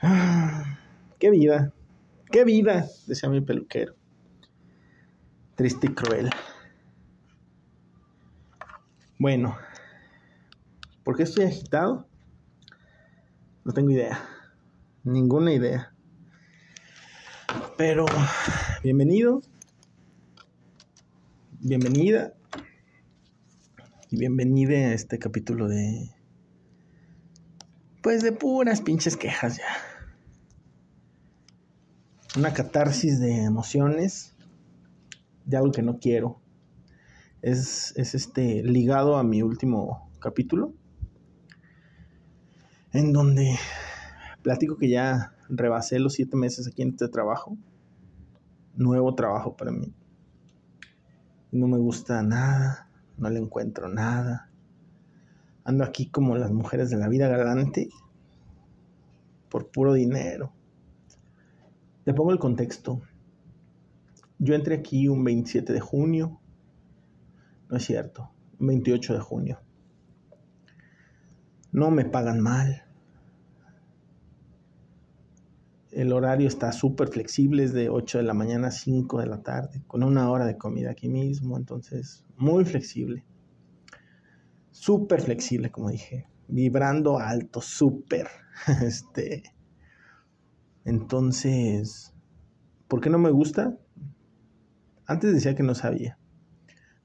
[1.18, 1.74] Qué vida,
[2.30, 3.94] qué vida, decía mi peluquero.
[5.54, 6.30] Triste y cruel.
[9.18, 9.58] Bueno,
[11.04, 12.08] ¿por qué estoy agitado?
[13.64, 14.18] No tengo idea.
[15.04, 15.92] Ninguna idea.
[17.76, 18.06] Pero,
[18.82, 19.42] bienvenido.
[21.60, 22.32] Bienvenida.
[24.10, 26.10] Y bienvenida a este capítulo de...
[28.02, 29.89] Pues de puras pinches quejas ya.
[32.36, 34.36] Una catarsis de emociones.
[35.44, 36.40] De algo que no quiero.
[37.42, 40.72] Es, es este ligado a mi último capítulo.
[42.92, 43.58] En donde
[44.42, 47.56] platico que ya rebasé los siete meses aquí en este trabajo.
[48.76, 49.92] Nuevo trabajo para mí.
[51.50, 52.88] No me gusta nada,
[53.18, 54.52] no le encuentro nada.
[55.64, 57.88] Ando aquí como las mujeres de la vida galante
[59.48, 60.52] por puro dinero.
[62.10, 63.02] Te pongo el contexto.
[64.40, 66.40] Yo entré aquí un 27 de junio.
[67.68, 69.60] No es cierto, un 28 de junio.
[71.70, 72.82] No me pagan mal
[75.92, 79.44] el horario está súper flexible, es de 8 de la mañana a 5 de la
[79.44, 83.24] tarde, con una hora de comida aquí mismo, entonces muy flexible.
[84.72, 88.26] Súper flexible, como dije, vibrando alto, súper.
[88.82, 89.44] Este,
[90.84, 92.14] entonces,
[92.88, 93.78] ¿por qué no me gusta?
[95.06, 96.18] Antes decía que no sabía,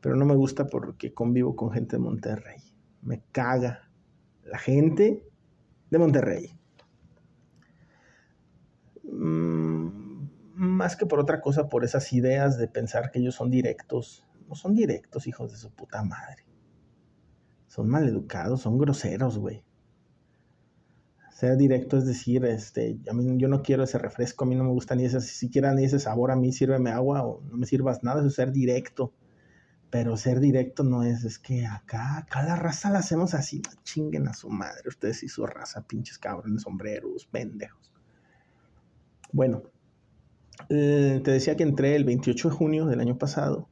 [0.00, 2.60] pero no me gusta porque convivo con gente de Monterrey.
[3.00, 3.90] Me caga
[4.44, 5.24] la gente
[5.90, 6.58] de Monterrey.
[9.04, 14.26] Mm, más que por otra cosa, por esas ideas de pensar que ellos son directos.
[14.48, 16.44] No son directos, hijos de su puta madre.
[17.68, 19.64] Son maleducados, son groseros, güey.
[21.34, 24.64] Ser directo es decir, este, a mí, yo no quiero ese refresco, a mí no
[24.64, 27.66] me gusta ni ese, siquiera ni ese sabor, a mí sírveme agua o no me
[27.66, 29.12] sirvas nada, es ser directo.
[29.90, 34.26] Pero ser directo no es, es que acá, acá la raza la hacemos así, chinguen
[34.26, 37.92] a su madre, ustedes y su raza, pinches cabrones, sombreros, pendejos.
[39.32, 39.62] Bueno,
[40.68, 43.68] eh, te decía que entré el 28 de junio del año pasado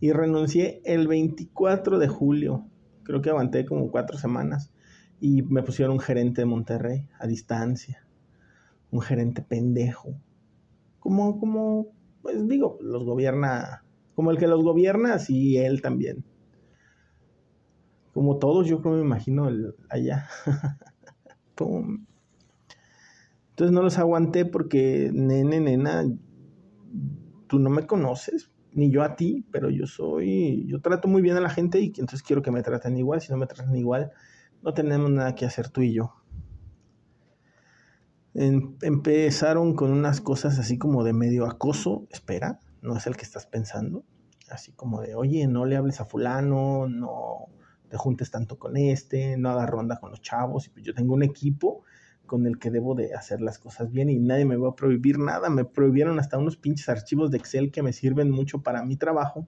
[0.00, 2.66] y renuncié el 24 de julio.
[3.04, 4.70] Creo que aguanté como cuatro semanas
[5.20, 8.06] y me pusieron un gerente de Monterrey a distancia.
[8.90, 10.14] Un gerente pendejo.
[11.00, 11.88] Como, como,
[12.22, 16.24] pues digo, los gobierna, como el que los gobierna, así él también.
[18.12, 19.50] Como todos, yo creo me imagino
[19.88, 20.28] allá.
[21.54, 22.06] Pum.
[23.50, 26.04] Entonces no los aguanté porque, nene, nena,
[27.46, 31.36] tú no me conoces, ni yo a ti, pero yo soy, yo trato muy bien
[31.36, 33.20] a la gente y entonces quiero que me traten igual.
[33.20, 34.10] Si no me tratan igual,
[34.64, 36.14] no tenemos nada que hacer tú y yo.
[38.34, 43.46] empezaron con unas cosas así como de medio acoso, espera, no es el que estás
[43.46, 44.04] pensando,
[44.50, 47.46] así como de, oye, no le hables a fulano, no
[47.88, 51.22] te juntes tanto con este, no hagas ronda con los chavos, pues yo tengo un
[51.22, 51.84] equipo
[52.26, 55.18] con el que debo de hacer las cosas bien y nadie me va a prohibir
[55.18, 55.50] nada.
[55.50, 59.46] Me prohibieron hasta unos pinches archivos de Excel que me sirven mucho para mi trabajo.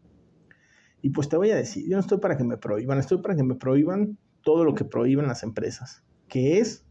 [1.00, 3.34] Y pues te voy a decir, yo no estoy para que me prohíban, estoy para
[3.34, 6.86] que me prohíban todo lo que prohíben las empresas, que es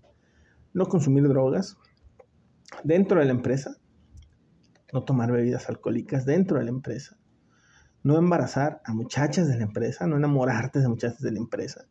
[0.73, 1.77] no consumir drogas
[2.83, 3.77] dentro de la empresa,
[4.91, 7.17] no tomar bebidas alcohólicas dentro de la empresa,
[8.03, 11.85] no embarazar a muchachas de la empresa, no enamorarte de muchachas de la empresa,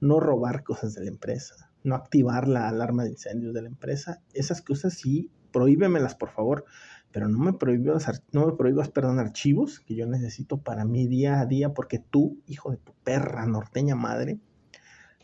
[0.00, 4.22] no robar cosas de la empresa, no activar la alarma de incendios de la empresa.
[4.32, 6.64] Esas cosas sí, prohíbemelas, por favor,
[7.12, 11.40] pero no me prohíbas, no me prohíbas, perdón, archivos que yo necesito para mi día
[11.40, 14.40] a día, porque tú, hijo de tu perra norteña madre,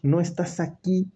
[0.03, 1.11] no estás aquí,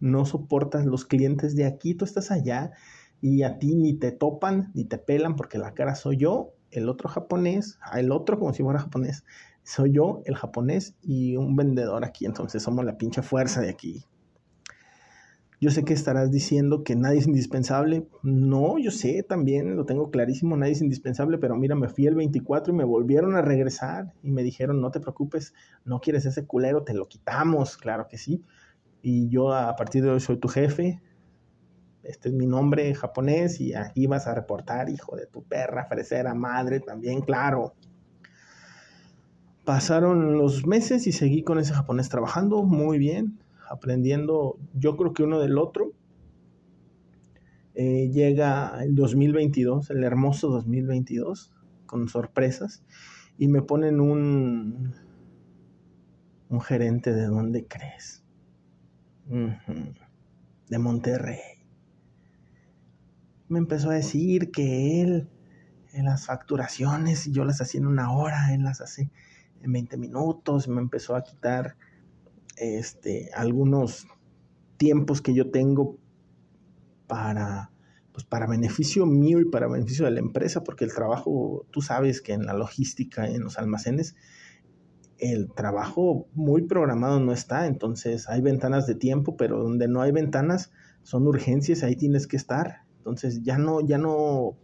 [0.00, 2.72] no soportas los clientes de aquí, tú estás allá
[3.20, 6.88] y a ti ni te topan ni te pelan porque la cara soy yo, el
[6.88, 9.24] otro japonés, ah, el otro como si fuera japonés,
[9.62, 14.04] soy yo, el japonés y un vendedor aquí, entonces somos la pinche fuerza de aquí.
[15.62, 18.08] Yo sé que estarás diciendo que nadie es indispensable.
[18.24, 22.16] No, yo sé también, lo tengo clarísimo, nadie es indispensable, pero mira, me fui el
[22.16, 25.54] 24 y me volvieron a regresar y me dijeron, no te preocupes,
[25.84, 28.42] no quieres ese culero, te lo quitamos, claro que sí.
[29.02, 31.00] Y yo a partir de hoy soy tu jefe,
[32.02, 36.34] este es mi nombre japonés y aquí vas a reportar, hijo de tu perra, fresera,
[36.34, 37.74] madre, también, claro.
[39.64, 43.38] Pasaron los meses y seguí con ese japonés trabajando muy bien
[43.72, 45.92] aprendiendo, yo creo que uno del otro.
[47.74, 51.54] Eh, llega el 2022, el hermoso 2022,
[51.86, 52.84] con sorpresas,
[53.38, 54.94] y me ponen un,
[56.50, 58.22] un gerente de dónde crees.
[60.68, 61.38] De Monterrey.
[63.48, 65.30] Me empezó a decir que él,
[65.94, 69.10] en las facturaciones, yo las hacía en una hora, él las hace
[69.62, 71.76] en 20 minutos, me empezó a quitar
[72.56, 74.06] este, algunos
[74.76, 75.98] tiempos que yo tengo
[77.06, 77.70] para,
[78.12, 82.20] pues para beneficio mío y para beneficio de la empresa, porque el trabajo, tú sabes
[82.20, 84.16] que en la logística, en los almacenes,
[85.18, 90.10] el trabajo muy programado no está, entonces hay ventanas de tiempo, pero donde no hay
[90.10, 90.72] ventanas
[91.02, 92.82] son urgencias, ahí tienes que estar.
[92.98, 94.56] Entonces ya no, ya no,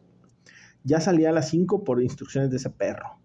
[0.83, 3.18] ya salía a las 5 por instrucciones de ese perro.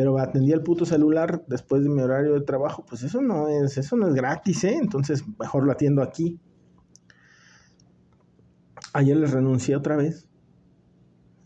[0.00, 3.76] Pero atendía el puto celular después de mi horario de trabajo, pues eso no es,
[3.76, 4.78] eso no es gratis, ¿eh?
[4.80, 6.40] Entonces mejor lo atiendo aquí.
[8.94, 10.26] Ayer les renuncié otra vez.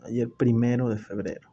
[0.03, 1.51] Ayer primero de febrero.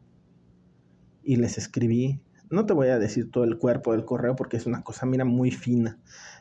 [1.24, 2.22] Y les escribí
[2.52, 5.24] no te voy a decir todo el cuerpo del correo porque es una cosa, mira,
[5.24, 5.98] muy fina.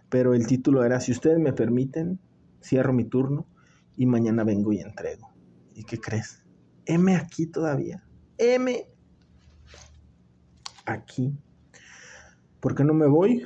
[0.10, 2.19] Pero el título era, si ustedes me permiten,
[2.62, 3.48] cierro mi turno
[3.96, 5.34] y mañana vengo y entrego.
[5.74, 6.44] ¿Y qué crees?
[6.86, 8.04] M aquí todavía.
[8.38, 8.90] M
[10.93, 11.33] aquí.
[12.59, 13.45] ¿Por qué no me voy?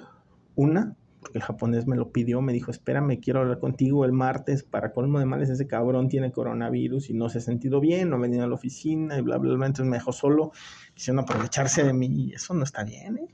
[0.55, 4.63] Una, porque el japonés me lo pidió, me dijo, espérame, quiero hablar contigo el martes,
[4.63, 8.17] para colmo de males, ese cabrón tiene coronavirus y no se ha sentido bien, no
[8.17, 10.51] ha venido a la oficina y bla, bla, bla, entonces me dejó solo,
[10.93, 13.27] quisieron aprovecharse de mí, eso no está bien, ¿eh?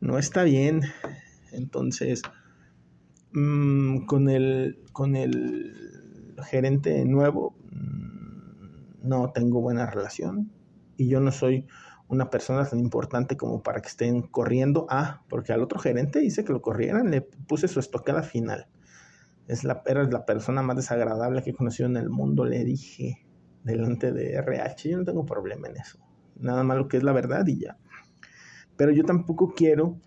[0.00, 0.82] No está bien.
[1.52, 2.22] Entonces,
[3.32, 5.74] mm, con, el, con el
[6.44, 10.52] gerente nuevo, mm, no tengo buena relación
[10.96, 11.66] y yo no soy
[12.08, 14.86] una persona tan importante como para que estén corriendo.
[14.88, 18.68] Ah, porque al otro gerente dice que lo corrieran, le puse su estocada final.
[19.48, 23.26] Es la, era la persona más desagradable que he conocido en el mundo, le dije
[23.64, 24.90] delante de RH.
[24.90, 25.98] Yo no tengo problema en eso.
[26.36, 27.76] Nada más lo que es la verdad y ya.
[28.76, 29.98] Pero yo tampoco quiero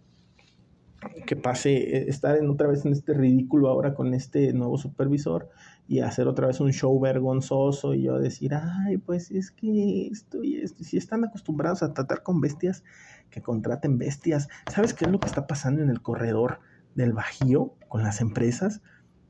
[1.26, 5.50] que pase eh, estar en otra vez en este ridículo ahora con este nuevo supervisor
[5.88, 10.44] y hacer otra vez un show vergonzoso y yo decir, ay, pues es que esto
[10.44, 12.84] y esto, si están acostumbrados a tratar con bestias,
[13.30, 14.48] que contraten bestias.
[14.68, 16.60] ¿Sabes qué es lo que está pasando en el corredor
[16.96, 18.82] del Bajío con las empresas?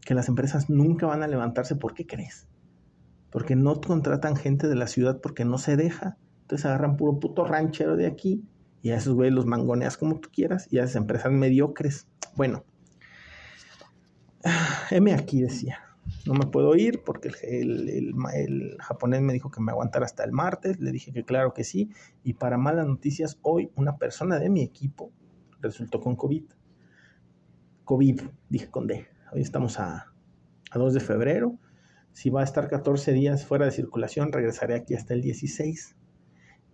[0.01, 2.48] Que las empresas nunca van a levantarse, ¿por qué crees?
[3.30, 6.18] Porque no contratan gente de la ciudad porque no se deja.
[6.42, 8.44] Entonces agarran puro puto ranchero de aquí
[8.81, 12.08] y a esos güeyes los mangoneas como tú quieras y a esas empresas mediocres.
[12.36, 12.64] Bueno,
[14.92, 15.80] M aquí decía,
[16.26, 20.31] no me puedo ir porque el, el, japonés me dijo que me aguantara hasta el
[20.31, 21.90] martes, le dije que claro que sí,
[22.24, 25.12] y para malas noticias, hoy una persona de mi equipo
[25.62, 26.46] resultó con COVID.
[27.84, 30.14] COVID, dije con D, hoy estamos a,
[30.72, 31.60] a 2 de febrero,
[32.14, 35.96] si va a estar 14 días fuera de circulación, regresaré aquí hasta el 16.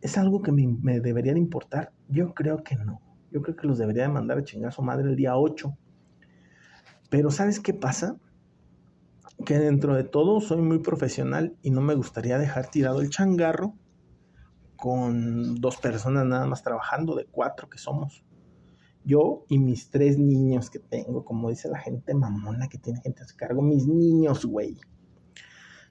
[0.01, 1.93] ¿Es algo que me, me debería de importar?
[2.07, 3.01] Yo creo que no.
[3.31, 5.75] Yo creo que los debería de mandar a chingar a su madre el día 8.
[7.09, 8.17] Pero ¿sabes qué pasa?
[9.45, 13.75] Que dentro de todo soy muy profesional y no me gustaría dejar tirado el changarro
[14.75, 18.23] con dos personas nada más trabajando, de cuatro que somos.
[19.03, 23.23] Yo y mis tres niños que tengo, como dice la gente mamona que tiene gente
[23.23, 24.77] a su cargo, mis niños, güey.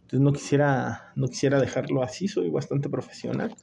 [0.03, 3.55] Entonces no quisiera, no quisiera dejarlo así, soy bastante profesional.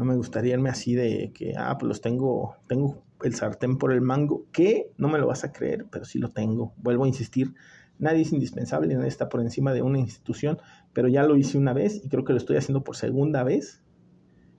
[0.00, 3.92] No me gustaría irme así de que, ah, pues los tengo, tengo el sartén por
[3.92, 6.72] el mango, que no me lo vas a creer, pero sí lo tengo.
[6.78, 7.52] Vuelvo a insistir,
[7.98, 10.56] nadie es indispensable, nadie está por encima de una institución,
[10.94, 13.82] pero ya lo hice una vez y creo que lo estoy haciendo por segunda vez.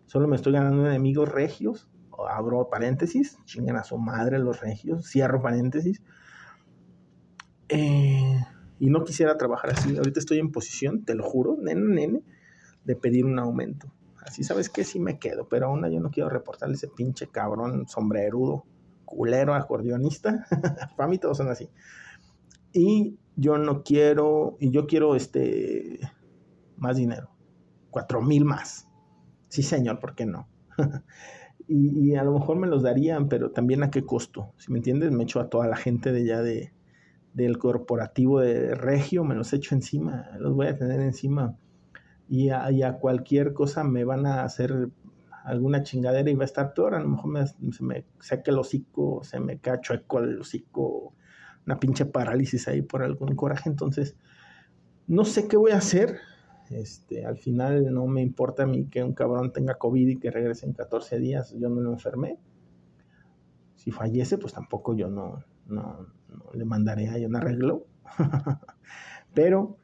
[0.05, 1.89] Solo me estoy ganando enemigos regios,
[2.29, 6.03] abro paréntesis, chingan a su madre los regios, cierro paréntesis.
[7.67, 8.45] Eh,
[8.77, 9.97] y no quisiera trabajar así.
[9.97, 12.21] Ahorita estoy en posición, te lo juro, nene, nene,
[12.83, 13.91] de pedir un aumento.
[14.25, 17.87] Así sabes que sí me quedo, pero aún yo no quiero reportarle ese pinche cabrón
[17.87, 18.65] sombrerudo,
[19.05, 20.45] culero, acordeonista.
[20.97, 21.69] Para mí todos son así.
[22.73, 25.99] Y yo no quiero, y yo quiero este
[26.77, 27.29] más dinero,
[27.89, 28.87] cuatro mil más.
[29.49, 30.47] Sí, señor, ¿por qué no?
[31.67, 34.53] y, a lo mejor me los darían, pero también a qué costo.
[34.57, 36.73] Si me entiendes, me echo a toda la gente de ya de,
[37.33, 41.57] del corporativo de Regio, me los echo encima, los voy a tener encima
[42.31, 44.87] y a, cualquier cosa me van a hacer
[45.43, 46.95] alguna chingadera y va a estar peor.
[46.95, 51.13] A lo mejor me, se me saque el hocico, se me cae chueco el hocico,
[51.65, 53.67] una pinche parálisis ahí por algún coraje.
[53.67, 54.15] Entonces,
[55.07, 56.19] no sé qué voy a hacer.
[56.69, 60.31] Este, al final no me importa a mí que un cabrón tenga COVID y que
[60.31, 61.53] regrese en 14 días.
[61.59, 62.39] Yo no lo enfermé.
[63.75, 67.87] Si fallece, pues tampoco yo no, no, no le mandaré a un arreglo.
[69.33, 69.80] Pero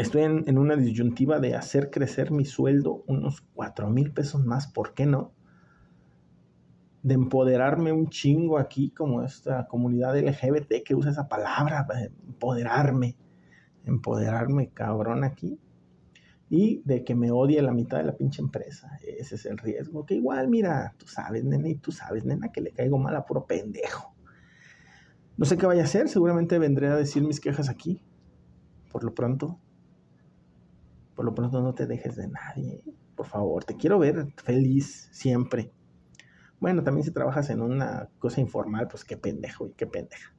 [0.00, 4.94] Estoy en, una disyuntiva de hacer crecer mi sueldo unos cuatro mil pesos más, ¿por
[4.94, 5.34] qué no?
[7.02, 11.86] De empoderarme un chingo aquí, como esta comunidad LGBT que usa esa palabra,
[12.26, 13.18] empoderarme.
[13.84, 15.60] empoderarme cabrón aquí
[16.48, 18.98] y de que me odie la mitad de la pinche empresa.
[19.06, 20.06] Ese es el riesgo.
[20.06, 23.26] Que igual, mira, tú sabes, nena, y tú sabes, nena, que le caigo mal a
[23.26, 24.14] puro pendejo.
[25.36, 28.02] No sé qué vaya a hacer, seguramente vendré a decir mis quejas aquí.
[28.90, 29.60] Por lo pronto,
[31.20, 32.82] por lo pronto no te dejes de nadie.
[33.14, 35.70] Por favor, te quiero ver feliz siempre.
[36.60, 40.34] Bueno, también si trabajas en una cosa informal, pues qué pendejo y qué pendeja.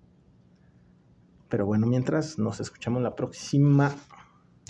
[1.50, 3.96] Pero bueno, mientras nos escuchamos la próxima.